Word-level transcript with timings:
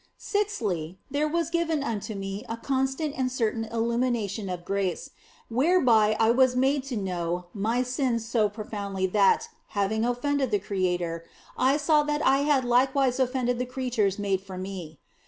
Sixthly, 0.17 0.97
there 1.11 1.27
was 1.27 1.51
given 1.51 1.83
unto 1.83 2.15
me 2.15 2.43
a 2.49 2.57
constant 2.57 3.13
and 3.15 3.31
certain 3.31 3.65
illumination 3.65 4.49
of 4.49 4.65
grace, 4.65 5.11
whereby 5.47 6.17
I 6.19 6.31
was 6.31 6.55
made 6.55 6.83
to 6.85 6.97
know 6.97 7.45
my 7.53 7.83
sins 7.83 8.25
so 8.25 8.49
profoundly 8.49 9.05
that, 9.05 9.49
having 9.77 10.03
offended 10.03 10.49
the 10.49 10.57
Creator, 10.57 11.23
I 11.55 11.77
saw 11.77 12.01
that 12.01 12.25
I 12.25 12.39
had 12.39 12.65
likewise 12.65 13.19
offended 13.19 13.59
the 13.59 13.67
creatures 13.67 14.17
made 14.17 14.41
for 14.41 14.57
me. 14.57 14.99